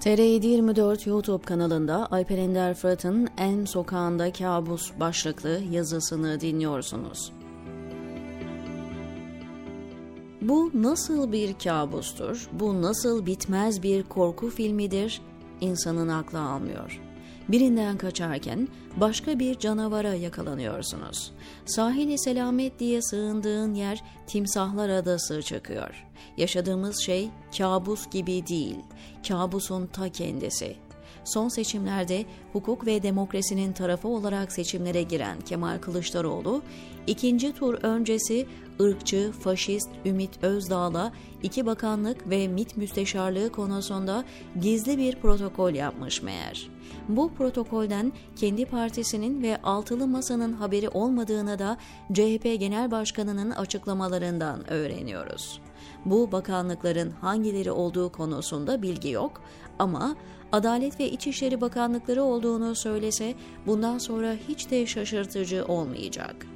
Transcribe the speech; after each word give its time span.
TR724 0.00 1.08
YouTube 1.08 1.44
kanalında 1.44 2.08
Alper 2.10 2.38
Ender 2.38 2.74
Fırat'ın 2.74 3.28
En 3.38 3.64
Sokağında 3.64 4.32
Kabus 4.32 4.92
başlıklı 5.00 5.60
yazısını 5.70 6.40
dinliyorsunuz. 6.40 7.32
Bu 10.40 10.70
nasıl 10.74 11.32
bir 11.32 11.58
kabustur? 11.58 12.48
Bu 12.52 12.82
nasıl 12.82 13.26
bitmez 13.26 13.82
bir 13.82 14.02
korku 14.02 14.50
filmidir? 14.50 15.20
İnsanın 15.60 16.08
aklı 16.08 16.40
almıyor. 16.40 17.05
Birinden 17.48 17.98
kaçarken 17.98 18.68
başka 18.96 19.38
bir 19.38 19.58
canavara 19.58 20.14
yakalanıyorsunuz. 20.14 21.32
Sahili 21.66 22.18
selamet 22.18 22.78
diye 22.78 23.02
sığındığın 23.02 23.74
yer 23.74 24.04
Timsahlar 24.26 24.88
Adası 24.88 25.42
çıkıyor. 25.42 26.04
Yaşadığımız 26.36 27.00
şey 27.06 27.28
kabus 27.58 28.10
gibi 28.10 28.46
değil, 28.46 28.76
kabusun 29.28 29.86
ta 29.86 30.08
kendisi. 30.08 30.76
Son 31.26 31.48
seçimlerde 31.48 32.24
hukuk 32.52 32.86
ve 32.86 33.02
demokrasinin 33.02 33.72
tarafı 33.72 34.08
olarak 34.08 34.52
seçimlere 34.52 35.02
giren 35.02 35.40
Kemal 35.40 35.78
Kılıçdaroğlu, 35.78 36.62
ikinci 37.06 37.52
tur 37.52 37.74
öncesi 37.74 38.46
ırkçı, 38.80 39.32
faşist 39.32 39.90
Ümit 40.04 40.42
Özdağ'la 40.42 41.12
iki 41.42 41.66
bakanlık 41.66 42.30
ve 42.30 42.48
MİT 42.48 42.76
müsteşarlığı 42.76 43.52
konusunda 43.52 44.24
gizli 44.60 44.98
bir 44.98 45.16
protokol 45.16 45.70
yapmış 45.70 46.22
meğer. 46.22 46.68
Bu 47.08 47.34
protokolden 47.34 48.12
kendi 48.36 48.64
partisinin 48.66 49.42
ve 49.42 49.62
altılı 49.62 50.06
masanın 50.06 50.52
haberi 50.52 50.88
olmadığını 50.88 51.58
da 51.58 51.76
CHP 52.12 52.60
Genel 52.60 52.90
Başkanı'nın 52.90 53.50
açıklamalarından 53.50 54.70
öğreniyoruz. 54.70 55.60
Bu 56.04 56.32
bakanlıkların 56.32 57.10
hangileri 57.10 57.70
olduğu 57.70 58.12
konusunda 58.12 58.82
bilgi 58.82 59.10
yok 59.10 59.42
ama 59.78 60.16
Adalet 60.52 61.00
ve 61.00 61.10
İçişleri 61.10 61.60
Bakanlıkları 61.60 62.22
olduğunu 62.22 62.74
söylese 62.74 63.34
bundan 63.66 63.98
sonra 63.98 64.36
hiç 64.48 64.70
de 64.70 64.86
şaşırtıcı 64.86 65.64
olmayacak. 65.64 66.46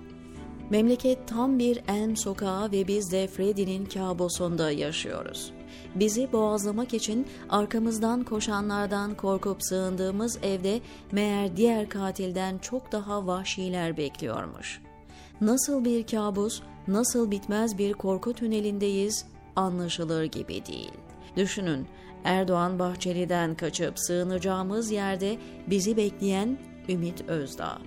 Memleket 0.70 1.28
tam 1.28 1.58
bir 1.58 1.80
en 1.88 2.14
sokağı 2.14 2.72
ve 2.72 2.88
biz 2.88 3.12
de 3.12 3.26
Freddy'nin 3.26 3.84
kabusunda 3.84 4.70
yaşıyoruz. 4.70 5.52
Bizi 5.94 6.32
boğazlamak 6.32 6.94
için 6.94 7.26
arkamızdan 7.48 8.24
koşanlardan 8.24 9.14
korkup 9.14 9.62
sığındığımız 9.62 10.38
evde 10.42 10.80
meğer 11.12 11.56
diğer 11.56 11.88
katilden 11.88 12.58
çok 12.58 12.92
daha 12.92 13.26
vahşiler 13.26 13.96
bekliyormuş. 13.96 14.80
Nasıl 15.40 15.84
bir 15.84 16.06
kabus, 16.06 16.62
nasıl 16.88 17.30
bitmez 17.30 17.78
bir 17.78 17.92
korku 17.92 18.32
tünelindeyiz 18.32 19.24
anlaşılır 19.56 20.24
gibi 20.24 20.66
değil. 20.66 20.92
Düşünün, 21.36 21.86
Erdoğan 22.24 22.78
Bahçeli'den 22.78 23.54
kaçıp 23.54 23.98
sığınacağımız 23.98 24.90
yerde 24.90 25.36
bizi 25.66 25.96
bekleyen 25.96 26.58
Ümit 26.88 27.28
Özdağ. 27.28 27.78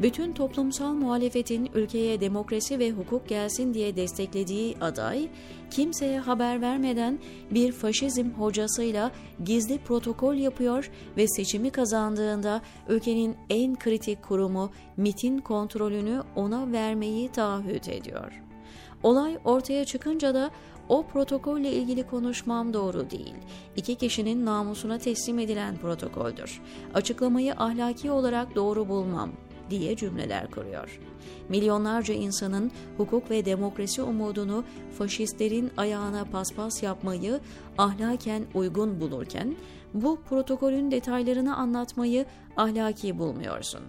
Bütün 0.00 0.32
toplumsal 0.32 0.92
muhalefetin 0.92 1.70
ülkeye 1.74 2.20
demokrasi 2.20 2.78
ve 2.78 2.90
hukuk 2.90 3.28
gelsin 3.28 3.74
diye 3.74 3.96
desteklediği 3.96 4.76
aday, 4.80 5.28
kimseye 5.70 6.18
haber 6.18 6.60
vermeden 6.60 7.18
bir 7.50 7.72
faşizm 7.72 8.30
hocasıyla 8.30 9.10
gizli 9.44 9.78
protokol 9.78 10.34
yapıyor 10.34 10.90
ve 11.16 11.28
seçimi 11.28 11.70
kazandığında 11.70 12.62
ülkenin 12.88 13.36
en 13.50 13.78
kritik 13.78 14.22
kurumu 14.22 14.70
MIT'in 14.96 15.38
kontrolünü 15.38 16.22
ona 16.36 16.72
vermeyi 16.72 17.28
taahhüt 17.28 17.88
ediyor. 17.88 18.42
Olay 19.02 19.38
ortaya 19.44 19.84
çıkınca 19.84 20.34
da 20.34 20.50
o 20.88 21.06
protokolle 21.06 21.72
ilgili 21.72 22.06
konuşmam 22.06 22.74
doğru 22.74 23.10
değil. 23.10 23.34
İki 23.76 23.94
kişinin 23.94 24.46
namusuna 24.46 24.98
teslim 24.98 25.38
edilen 25.38 25.76
protokoldür. 25.76 26.62
Açıklamayı 26.94 27.54
ahlaki 27.54 28.10
olarak 28.10 28.54
doğru 28.54 28.88
bulmam 28.88 29.30
diye 29.70 29.96
cümleler 29.96 30.50
kuruyor. 30.50 31.00
Milyonlarca 31.48 32.14
insanın 32.14 32.70
hukuk 32.96 33.30
ve 33.30 33.44
demokrasi 33.44 34.02
umudunu 34.02 34.64
faşistlerin 34.98 35.70
ayağına 35.76 36.24
paspas 36.24 36.82
yapmayı 36.82 37.40
ahlaken 37.78 38.44
uygun 38.54 39.00
bulurken 39.00 39.56
bu 39.94 40.18
protokolün 40.28 40.90
detaylarını 40.90 41.56
anlatmayı 41.56 42.26
ahlaki 42.56 43.18
bulmuyorsun. 43.18 43.80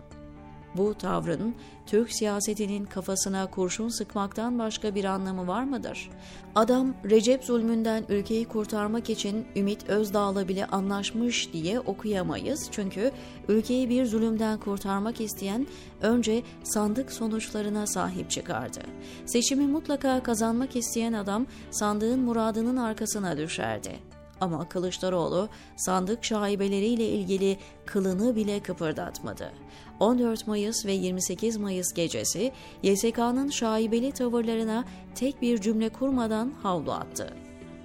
Bu 0.78 0.94
tavrın 0.94 1.56
Türk 1.86 2.14
siyasetinin 2.14 2.86
kafasına 2.86 3.52
kurşun 3.52 3.90
sıkmaktan 3.90 4.60
başka 4.60 4.96
bir 4.96 5.06
anlamı 5.06 5.48
var 5.48 5.64
mıdır? 5.64 6.10
Adam 6.56 6.94
Recep 7.06 7.44
zulmünden 7.44 8.04
ülkeyi 8.10 8.46
kurtarmak 8.46 9.10
için 9.10 9.48
Ümit 9.56 9.90
Özdağ'la 9.90 10.48
bile 10.48 10.66
anlaşmış 10.66 11.54
diye 11.54 11.80
okuyamayız. 11.80 12.68
Çünkü 12.72 13.12
ülkeyi 13.48 13.90
bir 13.90 14.06
zulümden 14.06 14.60
kurtarmak 14.60 15.22
isteyen 15.22 15.68
önce 16.02 16.44
sandık 16.64 17.12
sonuçlarına 17.12 17.88
sahip 17.88 18.32
çıkardı. 18.32 18.80
Seçimi 19.26 19.68
mutlaka 19.68 20.24
kazanmak 20.24 20.76
isteyen 20.76 21.14
adam 21.14 21.46
sandığın 21.72 22.20
muradının 22.20 22.78
arkasına 22.78 23.38
düşerdi. 23.38 24.16
Ama 24.42 24.70
Kılıçdaroğlu 24.70 25.50
sandık 25.75 26.24
şaibeleriyle 26.24 27.08
ilgili 27.08 27.58
kılını 27.86 28.36
bile 28.36 28.59
kıpırdatmadı. 28.59 29.52
14 30.00 30.48
Mayıs 30.48 30.86
ve 30.86 30.92
28 30.92 31.58
Mayıs 31.58 31.94
gecesi 31.94 32.52
YSK'nın 32.84 33.50
şaibeli 33.50 34.12
tavırlarına 34.12 34.86
tek 35.16 35.42
bir 35.42 35.62
cümle 35.62 35.90
kurmadan 35.90 36.53
havlu 36.64 36.92
attı. 36.92 37.34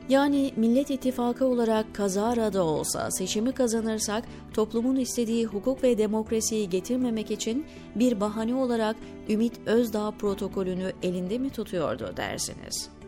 Yani 0.08 0.52
Millet 0.56 0.90
İttifakı 0.90 1.46
olarak 1.46 1.94
kazara 1.94 2.52
da 2.52 2.64
olsa 2.64 3.10
seçimi 3.10 3.52
kazanırsak 3.52 4.24
toplumun 4.54 4.96
istediği 4.96 5.46
hukuk 5.46 5.82
ve 5.82 5.98
demokrasiyi 5.98 6.70
getirmemek 6.70 7.30
için 7.30 7.66
bir 7.94 8.20
bahane 8.20 8.54
olarak 8.54 8.96
Ümit 9.28 9.60
Özdağ 9.66 10.10
protokolünü 10.10 10.92
elinde 11.02 11.38
mi 11.38 11.50
tutuyordu 11.50 12.14
dersiniz?'' 12.16 13.01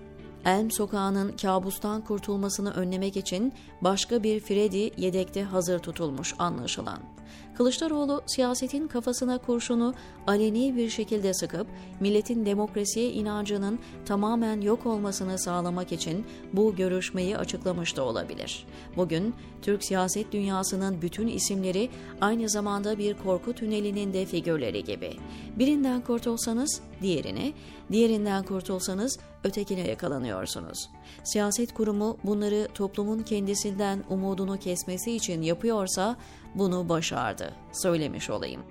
Elm 0.44 0.70
sokağının 0.70 1.36
kabustan 1.36 2.00
kurtulmasını 2.00 2.70
önlemek 2.72 3.16
için 3.16 3.52
başka 3.80 4.22
bir 4.22 4.40
Freddy 4.40 4.88
yedekte 4.96 5.42
hazır 5.42 5.78
tutulmuş 5.78 6.34
anlaşılan. 6.38 6.98
Kılıçdaroğlu 7.56 8.22
siyasetin 8.26 8.88
kafasına 8.88 9.38
kurşunu 9.38 9.94
aleni 10.26 10.76
bir 10.76 10.90
şekilde 10.90 11.34
sıkıp 11.34 11.66
milletin 12.00 12.46
demokrasiye 12.46 13.12
inancının 13.12 13.78
tamamen 14.06 14.60
yok 14.60 14.86
olmasını 14.86 15.38
sağlamak 15.38 15.92
için 15.92 16.26
bu 16.52 16.76
görüşmeyi 16.76 17.38
açıklamış 17.38 17.96
da 17.96 18.02
olabilir. 18.02 18.66
Bugün 18.96 19.34
Türk 19.62 19.84
siyaset 19.84 20.32
dünyasının 20.32 21.02
bütün 21.02 21.26
isimleri 21.26 21.90
aynı 22.20 22.48
zamanda 22.48 22.98
bir 22.98 23.14
korku 23.14 23.52
tünelinin 23.52 24.12
de 24.12 24.26
figürleri 24.26 24.84
gibi. 24.84 25.16
Birinden 25.58 26.00
kurtulsanız 26.00 26.80
diğerini, 27.02 27.54
diğerinden 27.92 28.42
kurtulsanız 28.42 29.18
ötekine 29.44 29.88
yakalanıyorsunuz. 29.88 30.88
Siyaset 31.24 31.74
kurumu 31.74 32.18
bunları 32.24 32.68
toplumun 32.74 33.22
kendisinden 33.22 34.04
umudunu 34.10 34.58
kesmesi 34.58 35.12
için 35.12 35.42
yapıyorsa 35.42 36.16
bunu 36.54 36.88
başardı, 36.88 37.52
söylemiş 37.72 38.30
olayım. 38.30 38.62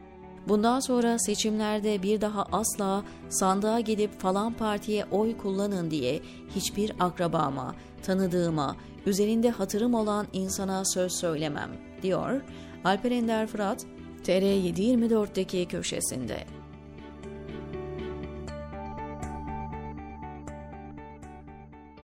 Bundan 0.47 0.79
sonra 0.79 1.19
seçimlerde 1.19 2.03
bir 2.03 2.21
daha 2.21 2.45
asla 2.51 3.03
sandığa 3.29 3.79
gidip 3.79 4.19
falan 4.19 4.53
partiye 4.53 5.05
oy 5.11 5.37
kullanın 5.37 5.91
diye 5.91 6.21
hiçbir 6.55 6.91
akrabama, 6.99 7.75
tanıdığıma, 8.03 8.75
üzerinde 9.05 9.49
hatırım 9.49 9.93
olan 9.93 10.27
insana 10.33 10.85
söz 10.85 11.11
söylemem, 11.13 11.69
diyor 12.01 12.41
Alper 12.83 13.11
Ender 13.11 13.47
Fırat, 13.47 13.85
TR724'deki 14.23 15.65
köşesinde. 15.65 16.62